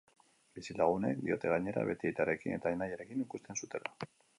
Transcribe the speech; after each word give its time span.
Bizilagunek 0.59 1.21
diote 1.27 1.53
gainera, 1.53 1.85
beti 1.93 2.13
aitarekin 2.13 2.59
eta 2.59 2.77
anaiarekin 2.77 3.25
ikusten 3.31 3.65
zutela. 3.67 4.01